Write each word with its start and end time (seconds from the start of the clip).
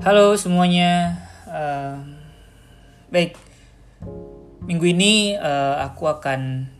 Halo 0.00 0.32
semuanya, 0.32 1.20
uh, 1.44 2.00
baik. 3.12 3.36
Minggu 4.64 4.96
ini 4.96 5.36
uh, 5.36 5.76
aku 5.76 6.08
akan 6.08 6.72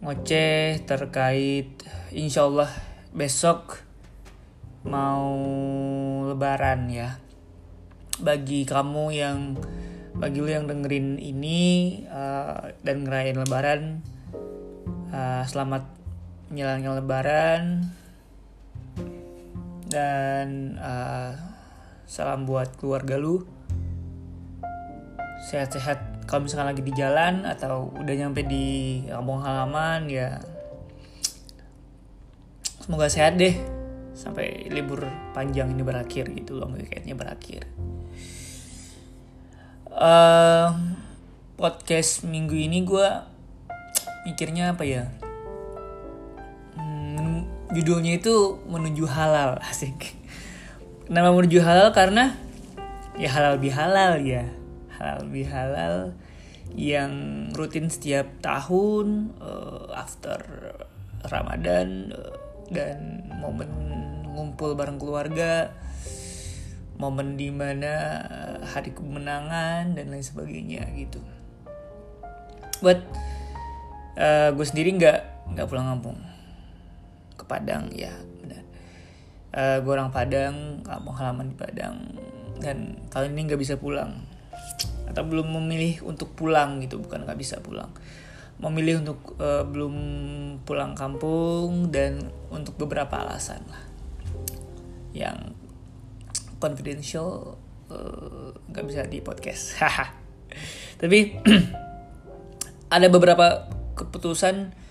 ngoceh 0.00 0.80
terkait, 0.88 1.68
insya 2.16 2.48
Allah 2.48 2.72
besok 3.12 3.84
mau 4.88 5.36
Lebaran 6.32 6.88
ya. 6.88 7.20
Bagi 8.24 8.64
kamu 8.64 9.12
yang, 9.12 9.60
bagi 10.16 10.40
lu 10.40 10.48
yang 10.48 10.64
dengerin 10.64 11.20
ini 11.20 12.00
uh, 12.08 12.72
dan 12.80 13.04
ngerayain 13.04 13.36
Lebaran, 13.36 14.00
uh, 15.12 15.44
selamat 15.44 15.92
menjalankan 16.48 17.04
Lebaran 17.04 17.62
dan 19.94 20.74
uh, 20.82 21.38
salam 22.02 22.42
buat 22.42 22.74
keluarga 22.74 23.14
lu. 23.14 23.46
Sehat-sehat. 25.46 26.26
Kalau 26.26 26.48
misalkan 26.48 26.72
lagi 26.74 26.82
di 26.82 26.90
jalan 26.96 27.46
atau 27.46 27.94
udah 27.94 28.14
nyampe 28.16 28.42
di 28.48 29.04
kampung 29.06 29.44
halaman 29.44 30.08
ya 30.08 30.40
semoga 32.82 33.06
sehat 33.06 33.38
deh. 33.38 33.54
Sampai 34.16 34.66
libur 34.72 35.04
panjang 35.36 35.70
ini 35.70 35.84
berakhir 35.86 36.32
gitu 36.34 36.58
loh 36.58 36.72
weekendnya 36.74 37.14
berakhir. 37.14 37.68
Uh, 39.94 40.74
podcast 41.54 42.26
minggu 42.26 42.58
ini 42.58 42.82
gue 42.82 43.08
mikirnya 44.26 44.74
apa 44.74 44.82
ya 44.82 45.06
judulnya 47.74 48.22
itu 48.22 48.62
menuju 48.70 49.04
halal 49.10 49.58
asik. 49.70 50.14
Nama 51.10 51.34
menuju 51.34 51.60
halal 51.60 51.90
karena 51.90 52.38
ya 53.18 53.28
halal 53.34 53.58
bihalal 53.58 54.22
ya. 54.22 54.46
Halal 54.94 55.26
bihalal 55.28 55.96
yang 56.74 57.12
rutin 57.52 57.90
setiap 57.90 58.30
tahun 58.40 59.34
uh, 59.42 59.90
after 59.92 60.38
Ramadan 61.28 62.14
uh, 62.14 62.34
dan 62.70 63.28
momen 63.42 63.68
ngumpul 64.34 64.74
bareng 64.74 64.98
keluarga 64.98 65.70
momen 66.94 67.34
di 67.34 67.50
mana 67.50 68.22
hari 68.62 68.94
kemenangan 68.94 69.98
dan 69.98 70.14
lain 70.14 70.22
sebagainya 70.22 70.86
gitu. 70.94 71.18
Buat 72.78 73.02
uh, 74.14 74.54
gue 74.54 74.66
sendiri 74.66 74.94
nggak 74.94 75.20
nggak 75.54 75.66
pulang 75.68 75.90
kampung 75.90 76.33
ke 77.34 77.44
Padang 77.46 77.90
ya 77.94 78.12
benar. 78.42 78.64
Uh, 79.54 79.60
eh, 79.60 79.76
gue 79.82 79.92
orang 79.92 80.10
Padang 80.10 80.82
kampung 80.82 81.14
halaman 81.18 81.50
di 81.52 81.56
Padang. 81.56 81.96
Dan 82.58 83.06
kali 83.10 83.30
ini 83.30 83.50
nggak 83.50 83.60
bisa 83.60 83.74
pulang. 83.78 84.24
Atau 85.10 85.26
belum 85.26 85.50
memilih 85.60 86.06
untuk 86.06 86.32
pulang 86.34 86.80
gitu 86.82 87.02
bukan 87.02 87.26
nggak 87.26 87.38
bisa 87.38 87.58
pulang. 87.60 87.90
Memilih 88.62 89.02
untuk 89.02 89.34
uh, 89.42 89.66
belum 89.66 89.94
pulang 90.62 90.94
kampung 90.94 91.90
dan 91.90 92.30
untuk 92.54 92.78
beberapa 92.78 93.20
alasan 93.20 93.60
lah. 93.66 93.82
Yang 95.14 95.54
confidential 96.62 97.58
eh, 97.92 98.50
nggak 98.72 98.84
uh, 98.84 98.88
bisa 98.88 99.04
di 99.04 99.20
podcast. 99.20 99.76
Tapi 101.02 101.36
ada 102.96 103.06
beberapa 103.10 103.68
keputusan 103.98 104.83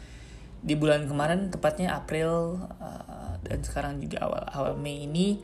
di 0.63 0.79
bulan 0.79 1.03
kemarin 1.11 1.51
tepatnya 1.51 1.91
April 1.99 2.55
uh, 2.79 3.35
dan 3.43 3.59
sekarang 3.59 3.99
juga 3.99 4.23
awal 4.23 4.43
awal 4.47 4.73
Mei 4.79 5.03
ini 5.03 5.35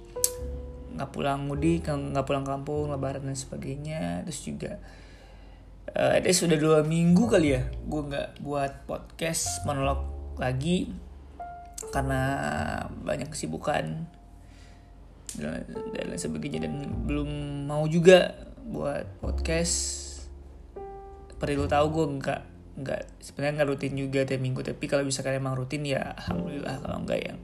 nggak 0.96 1.12
pulang 1.12 1.44
mudik 1.44 1.92
nggak 1.92 2.24
pulang 2.24 2.48
kampung 2.48 2.88
lebaran 2.88 3.28
dan 3.28 3.36
sebagainya. 3.36 4.24
Terus 4.24 4.40
juga 4.48 4.72
uh, 5.92 6.24
sudah 6.32 6.56
dua 6.56 6.88
minggu 6.88 7.28
kali 7.28 7.52
ya 7.52 7.68
gue 7.68 8.02
nggak 8.08 8.40
buat 8.40 8.88
podcast 8.88 9.68
monolog 9.68 10.08
lagi 10.40 10.88
karena 11.92 12.22
banyak 13.04 13.28
kesibukan 13.28 14.08
dan, 15.36 15.68
dan 15.68 16.04
lain 16.08 16.20
sebagainya. 16.20 16.64
Dan 16.64 17.04
belum 17.04 17.30
mau 17.68 17.84
juga 17.92 18.40
buat 18.64 19.04
podcast. 19.20 20.08
Perlu 21.40 21.68
tahu 21.68 21.88
gue 21.92 22.08
nggak 22.20 22.42
nggak 22.80 23.20
sebenarnya 23.20 23.54
nggak 23.62 23.70
rutin 23.70 23.94
juga 24.00 24.24
tiap 24.24 24.42
minggu. 24.42 24.62
Tapi 24.64 24.84
kalau 24.88 25.04
misalkan 25.04 25.36
emang 25.36 25.56
rutin 25.60 25.84
ya 25.84 26.16
alhamdulillah. 26.16 26.76
Kalau 26.80 26.98
enggak 27.04 27.20
yang 27.20 27.40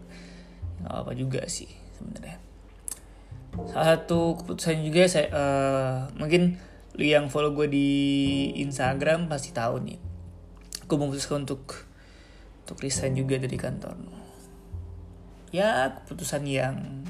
nggak 0.84 0.96
apa 0.96 1.12
juga 1.16 1.42
sih 1.48 1.70
sebenarnya. 1.96 2.38
Salah 3.72 3.96
satu 3.96 4.36
keputusan 4.44 4.84
juga 4.84 5.08
saya 5.08 5.28
uh, 5.32 5.98
mungkin 6.20 6.60
lu 6.96 7.04
yang 7.08 7.28
follow 7.32 7.56
gue 7.56 7.68
di 7.72 7.90
Instagram 8.64 9.32
pasti 9.32 9.56
tahu 9.56 9.80
nih. 9.84 10.00
Aku 10.84 11.00
memutuskan 11.00 11.48
untuk 11.48 11.88
untuk 12.64 12.78
resign 12.84 13.16
juga 13.16 13.40
dari 13.40 13.56
kantor. 13.56 13.96
Ya 15.56 15.88
keputusan 16.04 16.44
yang 16.48 17.04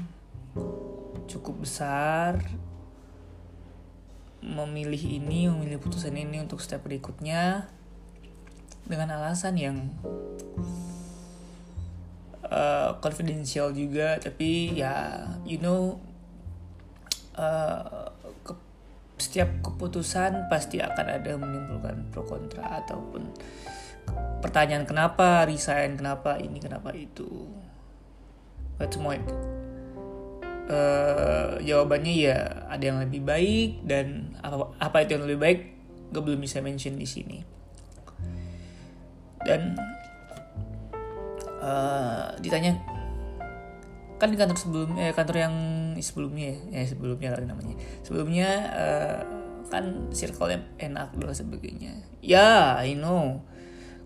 cukup 1.26 1.66
besar. 1.66 2.38
Memilih 4.46 5.02
ini 5.18 5.50
memilih 5.50 5.82
putusan 5.82 6.14
ini 6.14 6.38
untuk 6.38 6.62
step 6.62 6.86
berikutnya 6.86 7.66
dengan 8.86 9.18
alasan 9.18 9.54
yang 9.58 9.76
uh, 12.46 12.96
confidential 13.02 13.74
juga 13.74 14.18
tapi 14.22 14.78
ya 14.78 15.26
you 15.42 15.58
know 15.58 15.98
uh, 17.36 18.10
ke, 18.46 18.52
setiap 19.18 19.50
keputusan 19.62 20.46
pasti 20.48 20.78
akan 20.78 21.06
ada 21.06 21.32
menimbulkan 21.34 22.06
pro 22.14 22.22
kontra 22.22 22.82
ataupun 22.82 23.34
pertanyaan 24.40 24.86
kenapa 24.86 25.42
resign? 25.48 25.98
Kenapa 25.98 26.38
ini? 26.38 26.62
Kenapa 26.62 26.94
itu? 26.94 27.50
But 28.78 28.92
semua 28.92 29.18
uh, 30.68 31.56
jawabannya 31.62 32.14
ya 32.14 32.38
ada 32.68 32.84
yang 32.84 32.98
lebih 33.00 33.24
baik 33.24 33.82
dan 33.88 34.36
apa 34.44 34.76
apa 34.78 34.96
itu 35.02 35.16
yang 35.16 35.24
lebih 35.24 35.40
baik 35.40 35.60
gue 36.12 36.22
belum 36.22 36.38
bisa 36.38 36.62
mention 36.62 36.94
di 37.00 37.08
sini 37.08 37.42
dan 39.46 39.78
uh, 41.62 42.34
ditanya 42.42 42.74
kan 44.16 44.32
di 44.32 44.38
kantor 44.40 44.56
sebelumnya 44.56 45.12
eh, 45.12 45.14
kantor 45.14 45.36
yang 45.36 45.54
sebelumnya 46.00 46.56
ya 46.72 46.80
eh, 46.82 46.88
sebelumnya 46.88 47.36
lagi 47.36 47.46
namanya. 47.46 47.76
Sebelumnya 48.00 48.48
uh, 48.72 49.20
kan 49.68 50.08
circle-nya 50.08 50.64
enak 50.80 51.12
dan 51.20 51.36
sebagainya. 51.36 51.92
Ya 52.24 52.80
I 52.80 52.96
know. 52.96 53.44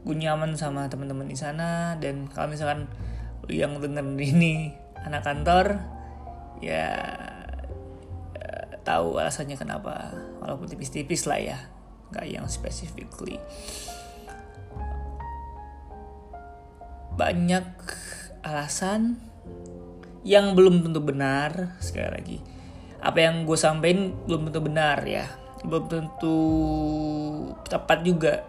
Gue 0.02 0.16
nyaman 0.16 0.56
sama 0.58 0.88
teman-teman 0.90 1.28
di 1.28 1.38
sana 1.38 1.94
dan 2.02 2.26
kalau 2.26 2.50
misalkan 2.50 2.90
lu 3.46 3.54
yang 3.54 3.78
denger 3.78 4.02
ini 4.18 4.74
anak 5.06 5.22
kantor 5.22 5.78
ya 6.58 6.90
uh, 8.34 8.66
tahu 8.82 9.14
alasannya 9.22 9.54
kenapa. 9.54 10.10
Walaupun 10.42 10.66
tipis-tipis 10.66 11.30
lah 11.30 11.38
ya 11.38 11.58
nggak 12.10 12.26
yang 12.26 12.46
specifically 12.50 13.38
banyak 17.20 17.68
alasan 18.40 19.20
yang 20.24 20.56
belum 20.56 20.80
tentu 20.80 21.04
benar 21.04 21.76
sekali 21.84 22.08
lagi. 22.08 22.38
Apa 23.04 23.28
yang 23.28 23.44
gue 23.44 23.56
sampaikan 23.60 24.16
belum 24.24 24.48
tentu 24.48 24.60
benar 24.64 25.04
ya. 25.04 25.28
Belum 25.60 25.84
tentu 25.84 26.38
tepat 27.68 28.00
juga. 28.00 28.44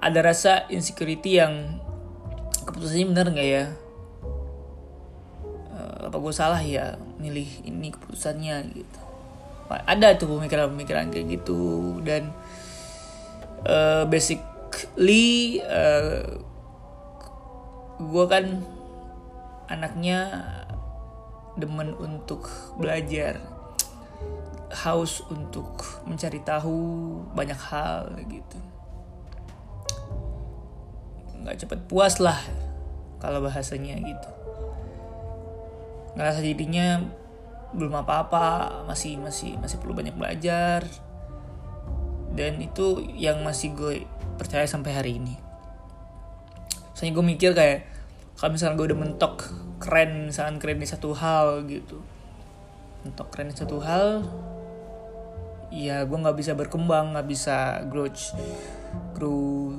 Ada 0.00 0.20
rasa 0.24 0.52
insecurity 0.72 1.40
yang 1.40 1.80
keputusannya 2.64 3.06
benar 3.12 3.26
nggak 3.32 3.48
ya? 3.48 3.64
Eh, 5.76 5.96
apa 6.08 6.16
gue 6.16 6.32
salah 6.32 6.60
ya 6.64 6.96
milih 7.20 7.68
ini 7.68 7.92
keputusannya 7.92 8.56
gitu. 8.72 9.00
Ada 9.68 10.20
tuh 10.20 10.28
pemikiran-pemikiran 10.40 11.08
kayak 11.08 11.40
gitu 11.40 11.98
dan 12.04 12.30
uh, 13.64 14.04
basically 14.06 15.58
uh, 15.64 16.36
gue 17.98 18.24
kan 18.26 18.62
anaknya 19.70 20.44
demen 21.54 21.94
untuk 21.94 22.50
belajar 22.74 23.38
haus 24.74 25.22
untuk 25.30 26.02
mencari 26.02 26.42
tahu 26.42 26.78
banyak 27.30 27.60
hal 27.70 28.10
gitu. 28.26 28.58
Nggak 31.38 31.62
cepet 31.62 31.80
puas 31.86 32.18
lah 32.18 32.38
kalau 33.22 33.38
bahasanya 33.38 33.94
gitu. 34.02 34.30
Ngerasa 36.18 36.42
dirinya 36.42 36.98
belum 37.74 38.02
apa-apa 38.02 38.82
masih 38.86 39.18
masih 39.22 39.54
masih 39.62 39.78
perlu 39.78 39.94
banyak 39.94 40.18
belajar. 40.18 40.82
Dan 42.34 42.58
itu 42.58 42.98
yang 43.14 43.46
masih 43.46 43.70
gue 43.78 44.02
percaya 44.34 44.66
sampai 44.66 44.90
hari 44.90 45.22
ini 45.22 45.53
soalnya 46.94 47.12
gue 47.18 47.26
mikir 47.26 47.50
kayak 47.52 47.90
kalau 48.38 48.54
misalnya 48.54 48.78
gue 48.78 48.86
udah 48.94 48.98
mentok 48.98 49.34
keren 49.82 50.30
misalnya 50.30 50.58
keren 50.62 50.78
di 50.78 50.88
satu 50.88 51.10
hal 51.12 51.66
gitu. 51.66 52.00
Untuk 53.04 53.28
keren 53.28 53.52
satu 53.52 53.82
hal 53.84 54.24
ya 55.74 56.06
gue 56.06 56.18
nggak 56.18 56.38
bisa 56.38 56.54
berkembang 56.54 57.18
nggak 57.18 57.26
bisa 57.26 57.82
growth 57.90 58.32
grow 59.12 59.74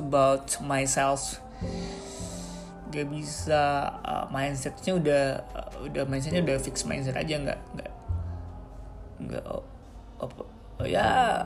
about 0.00 0.48
myself. 0.64 1.38
Gak 2.92 3.08
bisa 3.08 3.88
uh, 4.04 4.28
mindsetnya 4.28 4.92
udah 5.00 5.24
uh, 5.56 5.88
udah 5.88 6.04
mindsetnya 6.04 6.44
udah 6.44 6.60
fix 6.60 6.84
mindset 6.84 7.16
aja 7.16 7.40
nggak 7.40 7.60
nggak 7.72 7.92
nggak 9.22 9.44
oh, 9.48 9.64
apa 10.20 10.44
oh, 10.76 10.84
ya 10.84 11.40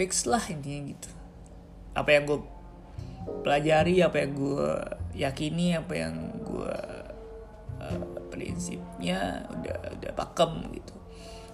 fix 0.00 0.24
lah 0.24 0.40
intinya 0.48 0.96
gitu. 0.96 1.10
Apa 1.92 2.08
yang 2.16 2.24
gue 2.24 2.40
pelajari 3.40 4.04
apa 4.04 4.16
yang 4.20 4.32
gue 4.36 4.68
yakini 5.16 5.76
apa 5.76 5.94
yang 5.96 6.14
gue 6.44 6.76
uh, 7.80 8.00
prinsipnya 8.30 9.44
udah 9.50 9.78
udah 10.00 10.12
pakem 10.14 10.52
gitu. 10.76 10.94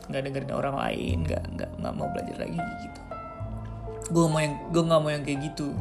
Nggak 0.06 0.22
dengerin 0.30 0.54
orang 0.54 0.76
lain 0.76 1.16
nggak 1.26 1.44
nggak 1.56 1.70
nggak 1.82 1.94
mau 1.94 2.08
belajar 2.10 2.36
lagi 2.42 2.58
gitu. 2.58 3.00
Gue 4.10 4.26
mau 4.30 4.40
yang 4.42 4.54
gue 4.70 4.82
nggak 4.82 5.00
mau 5.02 5.10
yang 5.10 5.24
kayak 5.26 5.40
gitu. 5.52 5.74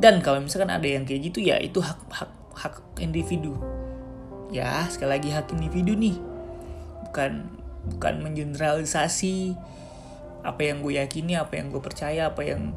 Dan 0.00 0.24
kalau 0.24 0.40
misalkan 0.40 0.72
ada 0.72 0.88
yang 0.88 1.04
kayak 1.04 1.32
gitu 1.32 1.44
ya 1.44 1.60
itu 1.60 1.80
hak 1.84 2.00
hak 2.08 2.32
hak 2.56 2.74
individu. 3.00 3.56
Ya 4.52 4.84
sekali 4.88 5.20
lagi 5.20 5.28
hak 5.32 5.52
individu 5.52 5.92
nih. 5.96 6.16
Bukan 7.08 7.60
bukan 7.92 8.14
mengeneralisasi 8.24 9.58
apa 10.42 10.60
yang 10.62 10.82
gue 10.82 10.98
yakini 10.98 11.38
apa 11.38 11.54
yang 11.54 11.70
gue 11.70 11.82
percaya 11.82 12.30
apa 12.30 12.42
yang 12.42 12.74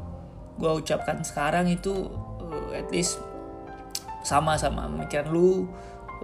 gue 0.56 0.70
ucapkan 0.72 1.20
sekarang 1.20 1.68
itu 1.68 2.08
uh, 2.40 2.70
at 2.72 2.88
least 2.88 3.20
sama 4.24 4.58
sama 4.58 4.90
pemikiran 4.90 5.30
lu 5.30 5.70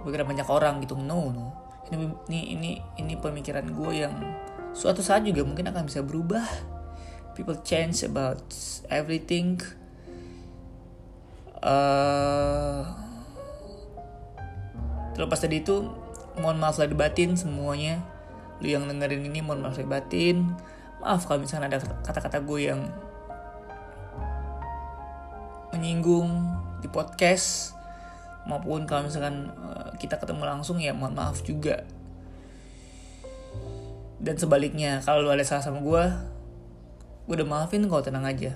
pemikiran 0.01 0.27
banyak 0.27 0.47
orang 0.49 0.83
gitu. 0.83 0.97
No 0.99 1.31
no. 1.31 1.47
Ini 1.87 2.05
ini 2.27 2.39
ini 2.57 2.71
ini 2.99 3.13
pemikiran 3.15 3.69
gue 3.69 3.91
yang 3.93 4.15
suatu 4.73 5.05
saat 5.05 5.23
juga 5.23 5.45
mungkin 5.45 5.69
akan 5.69 5.85
bisa 5.87 6.01
berubah. 6.01 6.43
People 7.37 7.57
change 7.61 8.05
about 8.05 8.43
everything. 8.89 9.61
Uh, 11.63 12.83
terlepas 15.15 15.39
tadi 15.39 15.63
itu 15.63 15.87
mohon 16.41 16.57
maaf 16.59 16.81
lah 16.81 16.89
batin 16.91 17.37
semuanya. 17.37 18.01
Lu 18.59 18.67
yang 18.67 18.89
dengerin 18.89 19.23
ini 19.23 19.39
mohon 19.39 19.61
maaf 19.61 19.77
lah 19.77 19.87
batin. 19.87 20.57
Maaf 20.99 21.29
kalau 21.29 21.45
misalnya 21.45 21.77
ada 21.77 21.79
kata-kata 22.03 22.41
gue 22.41 22.59
yang 22.67 22.89
menyinggung 25.73 26.29
di 26.79 26.87
podcast 26.87 27.73
maupun 28.45 28.85
kalau 28.85 29.09
misalkan 29.09 29.49
uh, 29.57 29.89
kita 29.97 30.21
ketemu 30.21 30.45
langsung 30.45 30.77
ya 30.77 30.93
mohon 30.93 31.17
maaf 31.17 31.41
juga. 31.41 31.81
Dan 34.23 34.39
sebaliknya 34.39 35.03
kalau 35.03 35.25
lu 35.25 35.33
ada 35.33 35.43
salah 35.43 35.65
sama 35.65 35.83
gue 35.83 36.03
gue 37.23 37.35
udah 37.39 37.47
maafin 37.49 37.89
kau 37.89 38.05
tenang 38.05 38.29
aja. 38.29 38.53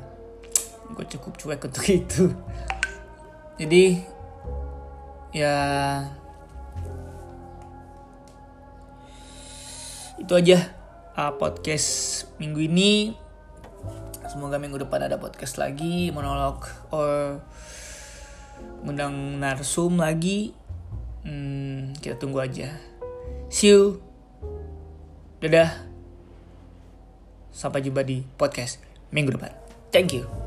Gue 0.93 1.05
cukup 1.09 1.35
cuek 1.41 1.65
untuk 1.65 1.85
itu. 2.05 2.25
Jadi 3.57 3.99
ya 5.33 5.55
itu 10.17 10.33
aja 10.33 10.57
uh, 11.17 11.33
podcast 11.35 12.25
minggu 12.41 12.65
ini 12.69 13.13
semoga 14.37 14.61
minggu 14.61 14.77
depan 14.77 15.09
ada 15.09 15.17
podcast 15.17 15.57
lagi 15.57 16.13
monolog 16.13 16.61
or 16.93 17.41
ngundang 18.85 19.41
narsum 19.41 19.97
lagi 19.97 20.53
hmm, 21.25 21.97
kita 21.97 22.21
tunggu 22.21 22.45
aja 22.45 22.69
see 23.49 23.73
you 23.73 23.97
dadah 25.41 25.87
Sampai 27.57 27.81
jumpa 27.81 28.05
di 28.05 28.21
podcast 28.37 28.77
minggu 29.09 29.33
depan. 29.33 29.49
Thank 29.89 30.13
you. 30.13 30.46